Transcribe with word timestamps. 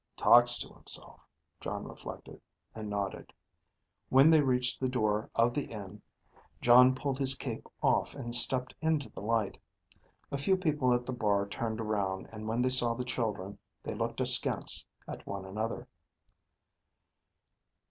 Talks 0.17 0.57
to 0.57 0.73
himself, 0.73 1.19
Jon 1.59 1.83
reflected, 1.87 2.41
and 2.73 2.89
nodded. 2.89 3.31
When 4.09 4.31
they 4.31 4.41
reached 4.41 4.79
the 4.79 4.89
door 4.89 5.29
of 5.35 5.53
the 5.53 5.65
inn, 5.65 6.01
Jon 6.59 6.95
pulled 6.95 7.19
his 7.19 7.35
cape 7.35 7.67
off 7.83 8.15
and 8.15 8.33
stepped 8.33 8.73
into 8.81 9.09
the 9.11 9.21
light. 9.21 9.59
A 10.31 10.39
few 10.39 10.57
people 10.57 10.91
at 10.95 11.05
the 11.05 11.13
bar 11.13 11.47
turned 11.47 11.79
around, 11.79 12.29
and 12.31 12.47
when 12.47 12.63
they 12.63 12.71
saw 12.71 12.95
the 12.95 13.05
children, 13.05 13.59
they 13.83 13.93
looked 13.93 14.19
askance 14.19 14.87
at 15.07 15.27
one 15.27 15.45
another. 15.45 15.87